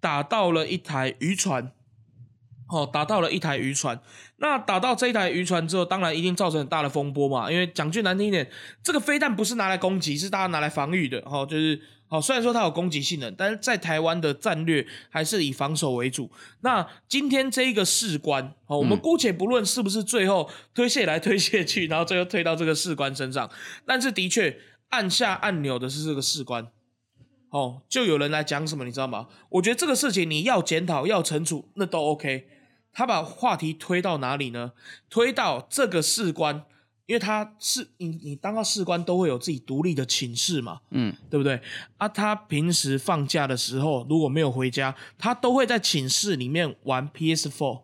[0.00, 1.70] 打到了一台渔船，
[2.70, 4.00] 哦，打到了一台渔船。
[4.36, 7.50] 那打到这一台渔船之后，当然一定造成很大的风波嘛。
[7.50, 8.48] 因为讲句难听一点，
[8.82, 11.20] 这个飞弹不是拿来攻击，是大家拿来防御的。
[11.26, 16.30] 哦，就是哦，虽然说它有攻击性能，但是在台湾的战略还是以防守为主。
[16.60, 23.50] 那今天这一个士官，哦，我们姑且不论是不是最后推卸来推卸去，然后最后推到这个士官身上，
[23.84, 26.66] 但是的确按下按钮的是这个士官。
[27.50, 29.26] 哦，就有人来讲什么，你知道吗？
[29.48, 32.46] 我觉得这个事情你要检讨、要惩处，那都 OK。
[32.92, 34.72] 他把话题推到哪里呢？
[35.08, 36.64] 推到这个士官，
[37.06, 41.60] 因为他是你，你当到士官都会有自己独立的寝室嘛，嗯，对不对？
[41.98, 47.82] 啊，他平时放假的时候如果没有回家，他都会在寝室里面玩 PS Four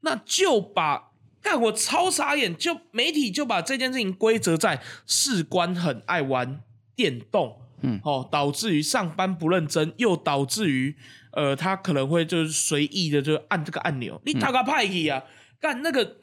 [0.00, 6.62] 那就把干我超傻眼，就媒体就把这件事情归责在士官很爱玩
[6.94, 10.94] 电动，嗯，哦，导致于上班不认真，又导致于
[11.32, 15.22] 呃，他可能会就是随意的就按这个按钮，你打个派去啊，
[15.60, 16.16] 干那个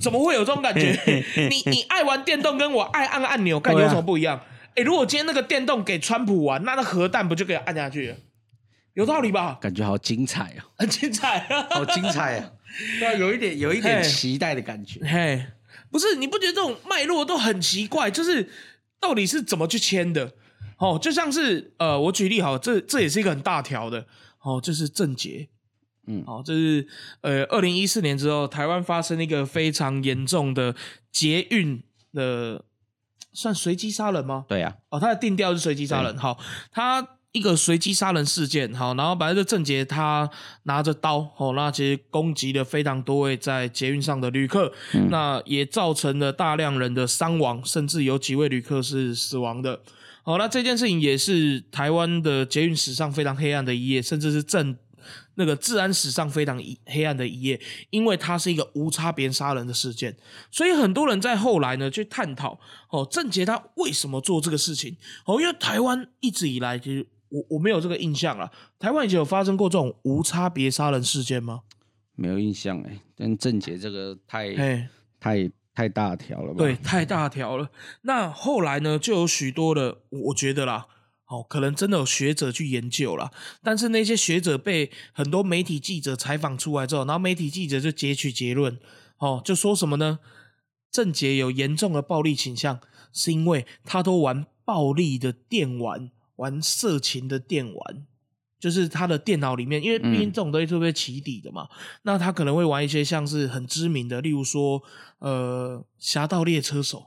[0.00, 0.98] 怎么会有这种感觉？
[1.50, 4.40] 你你爱玩电动跟我爱按按钮，干对啊有什么不一样？
[4.76, 8.16] 哎、如果今天那个电动给川普玩，那那核弹不就给他按下去了？
[8.94, 9.58] 有道理吧？
[9.60, 11.66] 感觉好精彩哦，很 精彩啊！
[11.70, 12.52] 好精彩啊！
[12.98, 15.00] 对啊，有一点有一点期待的感觉。
[15.04, 15.46] 嘿，
[15.90, 18.10] 不是，你不觉得这种脉络都很奇怪？
[18.10, 18.50] 就是
[19.00, 20.32] 到底是怎么去签的？
[20.78, 24.06] 哦，就像是呃，我举例好，这这也是一个很大条的
[24.42, 25.48] 哦，就是郑捷，
[26.06, 26.86] 嗯哦，这是
[27.20, 30.76] 呃，二零一四年之后，台湾发生一个非常严重的
[31.10, 32.64] 捷运的，
[33.32, 34.44] 算随机杀人吗？
[34.48, 36.16] 对啊，哦，他的定调是随机杀人。
[36.16, 36.38] 好，
[36.70, 38.72] 他一个随机杀人事件。
[38.72, 40.30] 好，然后反正这郑杰他
[40.62, 44.72] 拿着刀，哦，那其实攻击了非常多位在捷运上的旅客，
[45.10, 49.80] 那也造成了大量人的伤亡，甚至有几位旅客是死亡的。
[50.28, 54.76] 好，那这件事情也是台湾的捷运史上非常黑暗的一页，甚至是政
[55.36, 60.14] 那个治安史上非常一黑暗的一页，因为它是一个无差别杀人的事件，
[60.50, 62.60] 所以很多人在后来呢去探讨
[62.90, 71.62] 哦，郑杰他为什么做这个事情哦，因为台湾一直以来其实我我没有这个印象了，台湾以前有发生过这种无差别杀人事件吗？
[72.16, 76.58] 没有印象哎，但郑杰这个太哎，太太大条了吧？
[76.58, 77.70] 对，太大条了。
[78.02, 80.88] 那后来呢，就有许多的，我觉得啦，
[81.28, 83.30] 哦，可能真的有学者去研究啦，
[83.62, 88.76] 但是那些学者被很多媒体记者采访出来之后，然后媒体记者就截取结论，
[89.18, 90.18] 哦，就说什么呢？
[90.90, 92.80] 郑杰有严重的暴力倾向，
[93.12, 98.06] 是因为他都玩暴力的电玩，玩色情的电玩。
[98.58, 101.68] 就是他的电脑里面，因为毕竟这种东西特别起底的嘛，
[102.02, 104.82] 那他可能会玩一些像是很知名的，例如说
[105.18, 106.98] 呃《侠盗猎车手》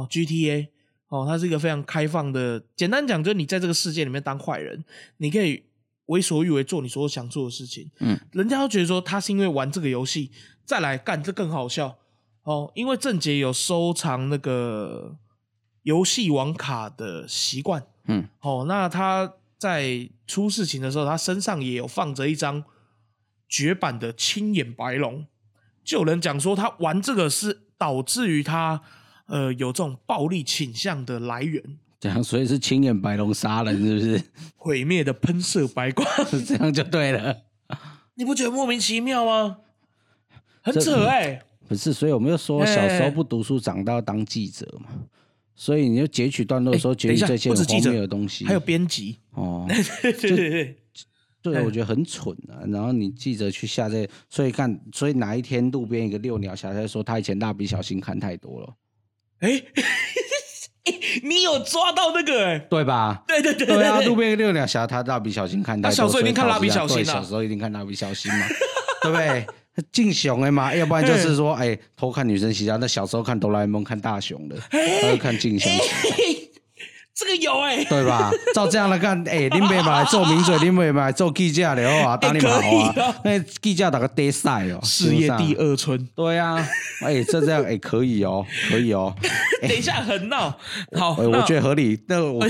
[0.00, 0.68] 哦 GTA
[1.08, 4.84] 哦，它是一个非常开放的，简单讲就是你在这个世界里面当坏人，
[5.18, 5.62] 你可以
[6.06, 7.90] 为所欲为，做你所有想做的事情。
[8.00, 10.32] 嗯，人家都觉得说他是因为玩这个游戏
[10.64, 11.98] 再来干，这更好笑
[12.42, 15.16] 哦，因为郑杰有收藏那个
[15.82, 17.86] 游戏网卡的习惯。
[18.08, 22.64] 嗯，哦，那他在出事情的时候，他身上也有放着一张
[23.48, 25.26] 绝版的青眼白龙，
[25.84, 28.82] 就有人讲说他玩这个是导致于他
[29.26, 31.62] 呃有这种暴力倾向的来源，
[31.98, 34.22] 这样所以是青眼白龙杀人是不是？
[34.56, 36.06] 毁灭的喷射白光，
[36.46, 37.42] 这样就对了。
[38.14, 39.58] 你不觉得莫名其妙吗？
[40.62, 44.88] 很扯哎、不是，所以我们就说哎小时候不读书，长大要当记者嘛。
[45.56, 48.44] 所以你就截取段落的时候，截取这些很荒谬的东西。
[48.44, 49.66] 还有编辑，哦，
[50.02, 50.76] 对对对
[51.42, 52.60] 对，我觉得很蠢啊。
[52.68, 58.74] 然后你记者去下这，所以看，所以哪一天路边一个遛鸟侠在说他以前蜡笔小新看太多了，
[59.38, 59.62] 哎、
[61.22, 63.22] 你有抓到那个哎、对吧？
[63.26, 68.46] 对对对对啊，路边一个遛鸟侠他蜡笔小新看太多，他小时候一定看蜡笔小新小时候一定看蜡笔小新嘛，
[69.02, 69.46] 对不对？
[69.92, 75.70] 敬雄哎嘛，要不然就是说，哎，偷看女生洗澡，那小时候看哆啦 A 梦看大雄的，他会看敬雄。
[77.16, 78.30] 这个有哎、对吧？
[78.54, 85.54] 照这样来看， 哎、林北嘛来做名嘴，林北嘛来做记者的好啊， 当你好啊哦，那记者打个 day 赛哦，事业第。
[85.54, 86.06] 二春。
[86.14, 86.56] 对啊，
[87.00, 89.14] 哎、这这样哎、可以哦，可以哦，
[89.62, 90.50] 等一下很闹，
[90.92, 91.98] 好，哎、我那觉得合理。
[92.06, 92.46] 那我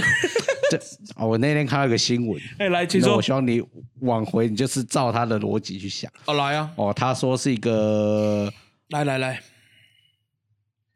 [0.68, 0.76] 这
[1.14, 3.62] 哦，我那天看到一个新闻，哎、来，请说我，希望你
[4.00, 6.11] 往回，你就是照他的逻辑去想。
[6.24, 8.52] 哦，来啊，哦，他说是一个，
[8.88, 9.40] 来来来，等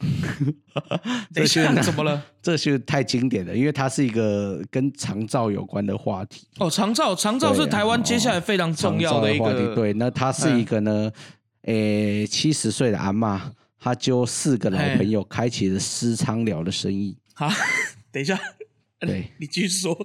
[1.34, 2.22] 这一下是 怎么了？
[2.42, 6.46] 这就太经典了，因为它是一个跟长照有关的话题。
[6.58, 11.12] 哦，长照，长照是台湾接下来非常重要的一长照话题个，对，那他是一个呢，
[11.62, 13.38] 诶，七十岁的阿嬷，
[13.78, 17.16] 她就四个老朋友开启了私仓聊的生意。
[17.34, 17.48] 好，
[18.12, 18.38] 等一下，
[19.06, 19.92] 对，你继续说，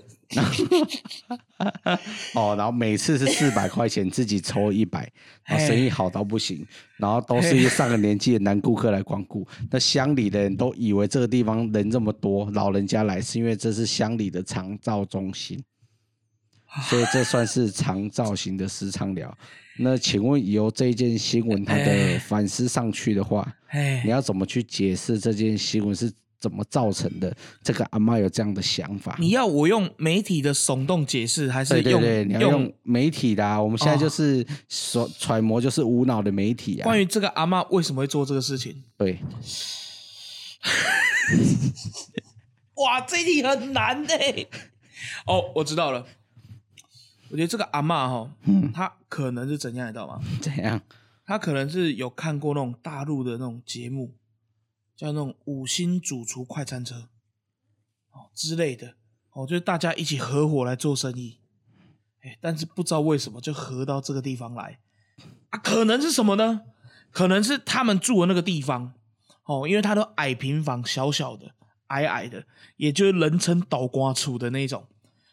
[2.34, 5.12] 哦，然后每次是四百块钱，自己抽一百，
[5.44, 6.66] 然后生意好到不行，
[6.98, 9.46] 然后都是一些上了年纪的男顾客来光顾。
[9.70, 15.62] 那乡里的人都以为这个地方人这么多，老人家来是因为这是乡里的长照中心，
[16.90, 19.38] 所以这算是长照型的私仓聊。
[19.78, 22.18] 那请问由这件新闻它的哎。
[22.18, 24.02] 反思上去的话，哎。
[24.06, 25.94] 你，要怎么去解释这件新闻？
[25.94, 26.10] 是
[26.46, 27.36] 怎么造成的？
[27.64, 29.16] 这个阿妈有这样的想法。
[29.20, 33.60] 你要我用媒体的耸动解释，还是用对对对，你要用媒体的啊。
[33.60, 36.84] 我们现在就是所揣摩，就是无脑的媒体啊。
[36.84, 38.84] 关于这个阿妈为什么会做这个事情？
[38.96, 39.18] 对，
[42.78, 44.14] 哇，这一题很难呢、
[45.26, 46.06] 哦，我知道了。
[47.32, 50.22] 我觉得这个阿妈哈，嗯她可能是怎样，你知道吗？
[50.40, 50.80] 怎样？
[51.26, 54.14] 她可能是有看过那种大陆的那种节目，
[54.96, 57.10] 叫那种五星主厨快餐车
[58.12, 58.96] 哦之类的
[59.32, 61.42] 哦，就是大家一起合伙来做生意。
[62.22, 64.80] 哎，但是不知道为什么就合到这个地方来
[65.50, 65.60] 啊？
[65.60, 66.62] 可能是什么呢？
[67.12, 68.94] 可能是他们住的那个地方
[69.44, 71.54] 哦，因为他都矮平房，小小的、
[71.88, 74.88] 矮矮的，也就是人称倒瓜厨的那种。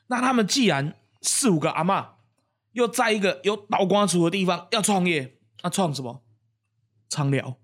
[0.09, 2.11] 那他们既然四五个阿嬷
[2.73, 6.23] 又在一个有倒瓜厨的地方要创业，那创什么？
[7.09, 7.59] 仓疗，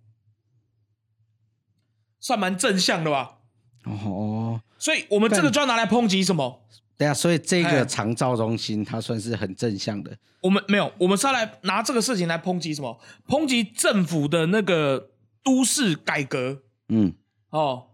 [2.28, 3.36] 算蛮正向的吧？
[3.84, 6.62] 哦，所以我们这个就要拿来抨击什么？
[6.98, 10.14] 对啊，所以这哎个长照中心它算是很正向的。
[10.42, 13.00] 我们没有，我们是要来拿这个事情来抨击什么？
[13.26, 15.08] 抨击政府的那个
[15.42, 17.14] 都市改革嗯，
[17.48, 17.86] 哦，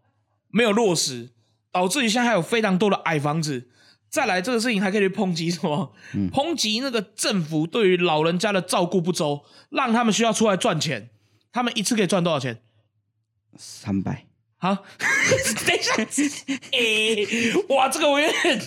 [0.49, 1.31] 没有落实，
[1.71, 3.69] 导致于现在还有非常多的矮房子。
[4.11, 5.93] 再来，这个事情还可以去抨击什么？
[6.33, 11.11] 抨击那个政府对于老人家的照顾不周，让他们需要出来赚钱。
[11.53, 12.61] 他们一次可以赚多少钱？
[13.57, 14.25] 三百。
[14.57, 14.75] 好，
[15.67, 15.93] 等一下，
[16.73, 18.61] 诶、哇，这个我有点，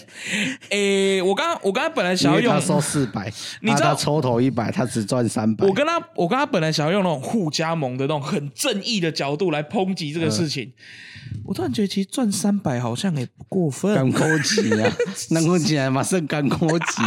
[0.69, 5.65] 诶、我刚刚我刚刚本来想要用他，收四百， 你知道他抽头一百，他只赚三百。
[5.65, 10.71] 我跟他，我跟他本来想要用那种互加盟的那种很正义的角度来抨击这个事情，
[11.43, 14.12] 我突然觉得其实赚三百好像也不过分干。
[14.12, 14.93] 高级啊，
[15.32, 17.02] 那我起来马上干高级，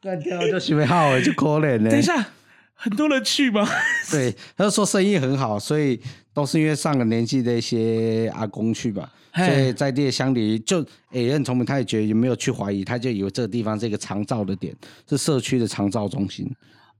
[0.00, 1.90] 干掉就学好了，就可怜呢。
[1.90, 2.28] 等一下，
[2.72, 3.68] 很多人去吗？
[4.10, 6.00] 对，他就说生意很好，所以
[6.36, 14.76] 都是因为上了年纪的一些阿公去吧，所以在地的乡里就也、很聪明，他也觉得也没有去怀疑，他就以为这个地方是一个长照的点，
[15.08, 16.54] 是社区的长照中心，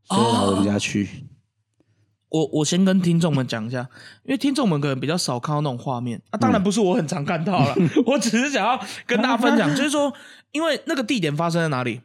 [0.05, 1.07] 所以老人家去。
[2.31, 3.87] 我我先跟听众们讲一下，
[4.25, 10.11] 因为听众们可能比较少看到那种画面啊，当然不是我很常看到了， 我只是想要跟大家分享， 就是说，
[10.53, 12.01] 因为那个地点发生在哪里？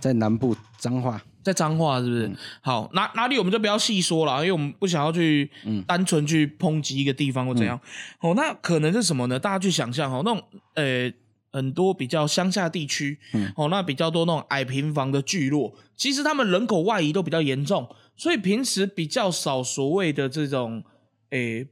[0.00, 2.30] 在南部彰化，在彰化是不是？
[2.60, 5.50] 好，哪哪里我们就不要细说了，因为我们不想要去
[5.86, 7.80] 单纯去抨击一个地方或怎样。
[8.20, 9.38] 哦，那可能是什么呢？
[9.38, 10.42] 大家去想象哦，那种
[10.74, 11.12] 呃
[11.52, 13.18] 很多比较乡下地区，
[13.56, 20.82] 哦，那比较多那种矮平房的聚落，其实他们人口外移都比较严重，所以平时比较少所谓的这种
[21.30, 21.68] 诶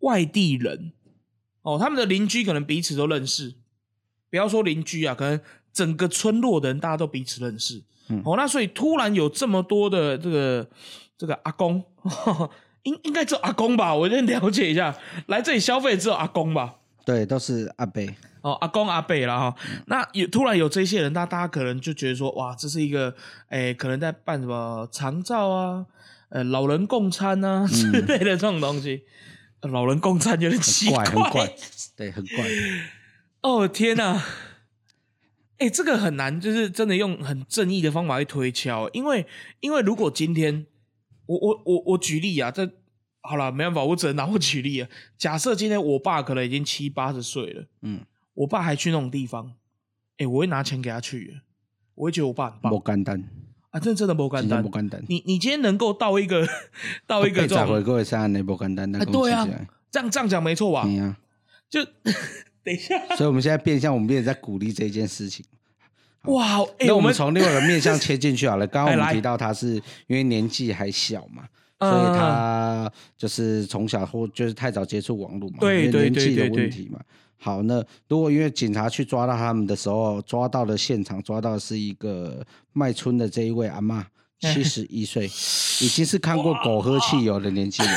[0.00, 0.92] 外地人。
[1.64, 3.54] 哦，他们的邻居可能彼此都认识，
[4.28, 5.40] 不要说邻居啊，可能
[5.72, 7.82] 整个村落的人大家都彼此认识。
[8.24, 10.68] 哦，那所以突然有这么多的这个
[11.16, 11.82] 这个阿公，
[12.82, 13.94] 应应该只有阿公吧？
[13.94, 14.94] 我先了解一下，
[15.26, 16.74] 来这里消费只有阿公吧？
[17.06, 18.02] 对，都是阿伯。
[18.42, 19.56] 哦，阿公阿伯啦哈，
[19.86, 23.14] 那有突然有这些人，那大家可能就觉得说，哇，这是一个，
[23.50, 25.86] 诶，可能在办什么长照啊，
[26.28, 29.04] 呃，老人共餐啊之类的这种东西。
[29.60, 31.54] 呃老人共餐有点奇怪，很怪，
[31.96, 32.44] 对，很怪。
[33.42, 34.20] 哦天哪！
[35.62, 39.24] 哎、这个很难，就是真的用很正义的方法去推敲，因为
[39.60, 40.66] 因为如果今天
[41.26, 42.68] 我我我我举例啊，这
[43.20, 44.88] 好了，没办法，我只能拿我举例啊。
[45.16, 48.00] 假设今天我爸可能已经七八十岁了，嗯，
[48.34, 49.52] 我爸还去那种地方，
[50.18, 51.38] 哎、我会拿钱给他去，
[51.94, 53.22] 我会觉得我爸很棒不简单，
[53.70, 54.68] 啊，真的真的不简单不。
[54.68, 55.00] 简单。
[55.08, 56.44] 你你今天能够到一个
[57.06, 59.46] 到一个这种回过上那不简单，那啊，对啊
[59.92, 60.82] 这样这样讲没错吧？
[60.82, 61.16] 对啊，
[61.70, 61.80] 就
[62.64, 65.44] 等一下，所以我们现在变相，我们变成在鼓励这件事情。
[66.26, 68.66] 哇，哎、那我们们从另外一个面向切进去好了。
[68.68, 69.74] 刚刚我们提到他是
[70.06, 71.42] 因为年纪还小嘛，
[71.78, 77.00] 嗯所以他就是从小或就是太早接触网络嘛，因为对对年纪的对对对问题嘛。
[77.38, 84.06] 好，那如果因为警察去抓到他们的时候，抓到的现场抓到的是一个卖春的这一位阿妈，
[84.38, 85.24] 七十一岁，
[85.80, 87.90] 已经是看过狗喝汽油的年纪了。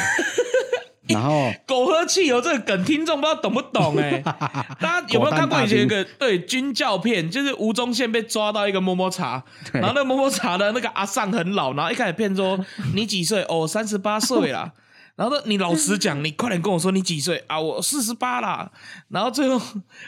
[1.14, 4.22] 然后 狗喝汽油这个梗，听众不知道懂不懂哎、
[4.82, 12.60] 大家有没有看过以前一个对军教片，就是吴宗宪被抓到一个摸摸茶，然后那个摸摸茶的那个阿尚很老，然后一开始骗说
[12.94, 13.44] 你几岁？
[13.48, 14.72] 哦，三十八岁啦。
[15.16, 17.60] 然后说你老实讲， 你快点跟我说你几岁啊？
[17.60, 18.72] 我四十八啦。
[19.08, 19.62] 然后最后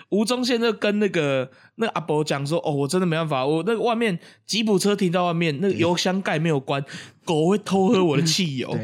[0.10, 6.84] 吴宗宪就跟那个那个阿伯讲说：“哦，我真的没办法，我那个外面吉普车停在外面，那个油箱盖没有关，
[7.24, 8.78] 狗会偷喝我的汽油。”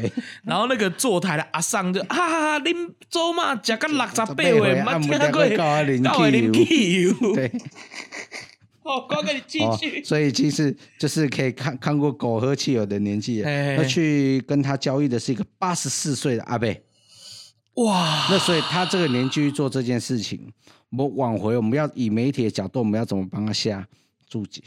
[0.44, 7.34] 然后那个坐台的阿桑就哈哈哈，恁做嘛食到六十八岁， 岁没听过到会啉汽汽油。
[7.34, 7.52] 对。
[8.86, 10.04] 哦，光跟你继哦续，。
[10.04, 16.84] 所以其实就是可以看看过狗和汽油的年纪了，嘿嘿那去跟他交易的是一个八十四岁的阿贝，
[17.74, 20.52] 哇，那所以他这个年纪去做这件事情，
[20.90, 23.88] 我们往回我们要以媒体的角度，我们要怎么帮他下
[24.28, 24.62] 注解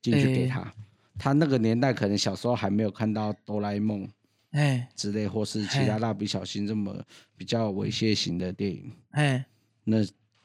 [0.00, 0.72] 进去给他？
[1.18, 4.08] 他那个年代可能小时候还没有看到哆啦 A 梦
[4.50, 6.96] 哎之类，或是其他蜡笔小新这么
[7.36, 9.44] 比较猥亵型的电影，哎，
[9.84, 9.98] 那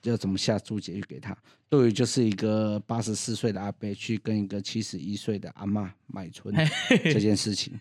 [0.04, 1.38] 要怎么下注解去给他？
[1.68, 6.56] 对于就是一个八十四岁的阿伯去跟一个七十一岁的阿妈买春
[7.04, 7.80] 这件事情，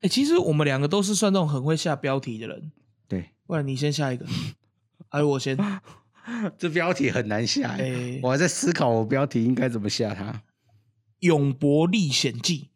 [0.00, 2.70] 哎，其实我们两个都是算那种很会下标题的人，
[3.08, 4.26] 对，不然你先下一个，
[5.08, 5.56] 还是我先？
[6.58, 7.76] 这标题很难下、
[8.22, 10.32] 我还在思考我标题应该怎么下它。
[11.20, 12.68] 《永博历险记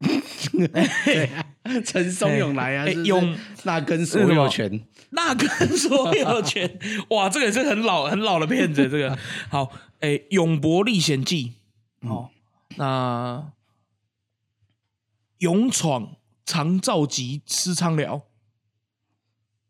[1.84, 4.70] 陈松勇来啊，永那根所有权，》，
[5.10, 6.78] 那根所有权，
[7.10, 8.88] 哇，这个也是很老很老的片子。
[8.88, 9.18] 这个。
[9.48, 11.54] 好，哎，《永博历险记》
[12.08, 12.30] 哦，
[12.76, 13.52] 那
[15.38, 18.22] 勇闯长照及私仓寮。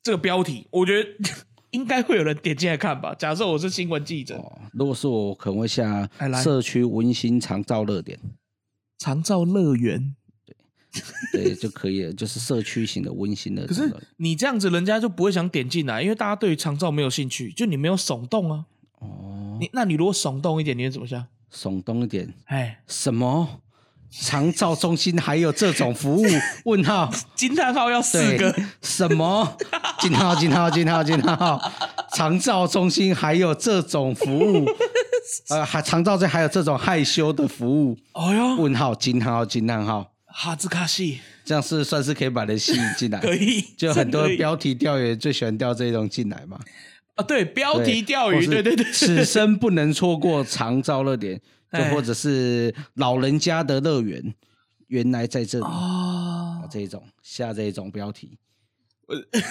[0.02, 1.08] 这个标题，我觉得
[1.70, 3.14] 应该会有人点进来看吧。
[3.18, 6.08] 假设我是新闻记者，哦，如果是我，可能会下
[6.42, 8.18] 社区温馨长照热点，
[8.98, 10.14] 长照乐园。
[11.32, 13.94] 对就可以了，就是社区型的温馨的可是。
[14.16, 18.64] 你这样子，人家就不会想点进来，因为大家对于长照没有兴趣，就你没有耸动啊。
[19.00, 21.26] 哦，你那你如果耸动一点，你会怎么想？
[21.52, 23.60] 耸动一点，哎，什么？
[24.08, 26.24] 长照中心还有这种服务？
[26.64, 27.10] 问号？
[27.34, 29.56] 惊叹号要四个，，什么？
[30.00, 30.34] 惊叹号！
[30.36, 30.70] 惊叹号！
[30.70, 31.04] 惊叹号！
[31.04, 31.72] 惊叹号！
[32.14, 34.64] 长照中心还有这种服务？
[35.50, 37.98] 呃，还长照这还有这种害羞的服务？
[38.12, 38.94] 哎呦，问号？
[38.94, 39.44] 惊叹号！
[39.44, 40.12] 惊叹号！
[40.38, 46.60] 哈兹卡西这样是算是可以把人吸引进来， 可以，就很多标题钓鱼最喜欢钓这种进来嘛。
[47.14, 51.40] 啊，对，标题钓鱼，对对对，此生不能错过长照热点，
[51.72, 51.90] 就哎。
[51.90, 54.34] 或者是老人家的乐园，
[54.88, 55.64] 原来在这里。
[55.64, 58.36] 啊啊，这一种下这一种标题，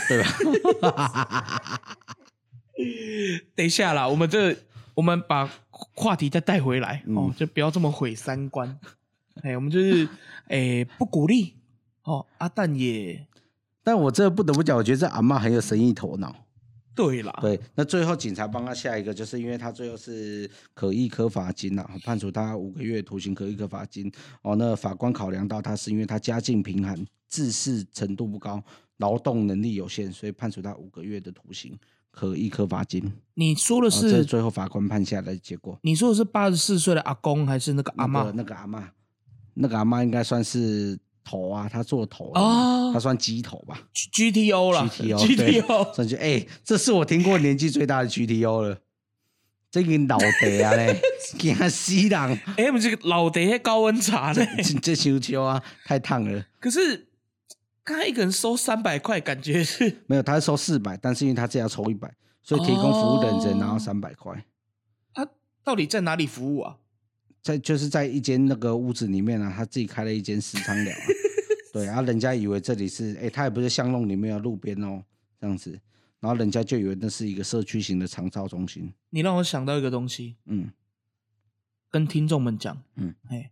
[0.08, 1.82] 对吧？
[3.56, 4.56] 等一下啦，我们这
[4.94, 7.16] 我们把话题再带回来、嗯。
[7.16, 8.78] 哦，就不要这么毁三观。
[9.42, 10.08] 哎，我们就是
[10.48, 11.56] 哎不鼓励
[12.04, 13.28] 哦，阿蛋也
[13.84, 16.36] 但我这不得不讲，我觉得这阿嬷很有生意头脑。
[16.96, 24.10] 对啦，对，那最后警察帮他下一个，就是因为他最后是可一科罚金啊，判处他五个月徒刑可一科罚金。
[24.42, 28.64] 哦，那法官考量到他是因为他家境贫寒、自视程度不高、
[28.98, 31.78] 劳动能力有限，所以判处他五个月的徒刑
[32.12, 33.12] 可一科罚金。
[33.34, 35.78] 你说的是、是最后法官判下来的结果。
[35.82, 38.32] 你说的是八十四岁的阿公还是那个阿那嬷个？
[38.32, 38.88] 那个阿嬷，
[39.56, 48.78] 那个阿妈应该算是头啊，她做头的哦他算鸡头吧 G T O 了，G T O，G T O，算是哎、这是我听过年纪最大的 GTO 了。
[49.72, 50.97] 这个老爹啊嘞，
[51.38, 52.39] 惊死人！
[52.56, 54.47] 哎，我们这个老爹高温茶嘞？
[54.64, 56.45] 这这秋秋啊，太烫了。
[56.62, 57.10] 可是
[57.84, 62.10] 刚才一个人收三百块，感觉是没有，他是收四百，但是因为他这要抽一百，
[62.41, 64.45] 所以提供服务的人只能拿到哦三百块。
[65.14, 65.28] 他
[65.62, 66.78] 到底在哪里服务啊？
[67.46, 71.06] 在就是在一间那个屋子里面啊，他自己开了一间私仓寮、 啊，
[71.72, 75.04] 对啊，人家以为这里是，哎、他也不是巷弄里面的路边哦，
[75.39, 75.80] 这样子，
[76.20, 80.72] 然后人家就以为那是一个社区型的长照中心，你让我想到一个东西，嗯，
[81.91, 83.52] 跟听众们讲，嗯，嘿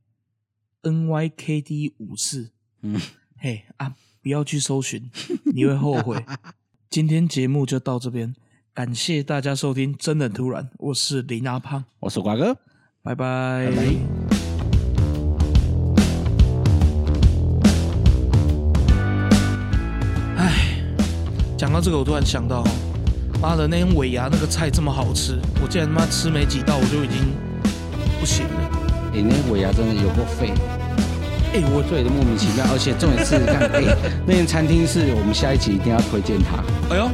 [0.82, 2.50] ，NYKD 五四，
[2.82, 3.00] 嗯，
[3.38, 5.12] 嘿啊，不要去搜寻，
[5.54, 6.26] 你会后悔。
[6.90, 8.34] 今天节目就到这边，
[8.74, 12.58] 感谢大家收听《真的突然》，我是林阿胖，我是瓜哥，
[13.06, 13.68] 拜拜。
[13.70, 13.72] 拜
[20.38, 20.52] 拜，
[21.58, 22.64] 讲到这个，我突然想到，
[23.42, 27.36] 妈的，那天尾牙那个菜这么好吃，我竟然他妈吃没几道我就已经
[28.22, 28.72] 不行了。
[29.14, 30.54] 哎、那尾牙真的有够废，
[31.54, 33.84] 哎、我醉的莫名其妙， 而且重点是看，哎、
[34.26, 37.10] 那间餐厅是我们下一集一定要推荐它，哎呦，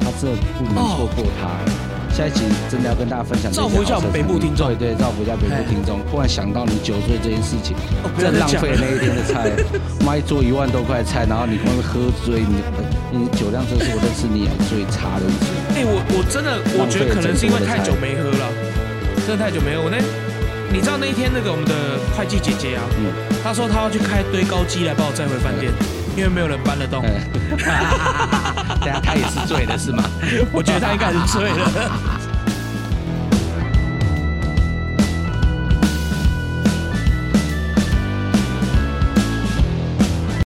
[0.00, 1.77] 他这不能错过它。
[2.18, 4.66] 下一集真的要跟大家分享这造福一下我们北部听众。
[4.74, 6.00] 对对，造福一下北部听众。
[6.10, 9.54] 忽然想到你酒醉这件事情，哦不要真浪费了那一天的菜，
[10.02, 12.58] 妈一桌一万多块菜，然后你光是喝醉，你
[13.14, 15.46] 你酒量真是我认识你最差的一次。
[15.78, 18.50] 哎、我我真的我觉得可能是因为太久没喝了，
[19.22, 19.86] 真的太久没喝。
[19.86, 20.02] 我那
[20.74, 23.14] 你知道那一天那个我们的会计姐姐啊，嗯。
[23.46, 25.70] 她说她要去开堆高机来把我载回饭店，
[26.18, 27.04] 因为没有人搬得动。
[27.04, 27.20] 哎，
[28.84, 30.02] 等下他也是醉了是吗？
[30.52, 32.27] 我觉得他应该是醉了。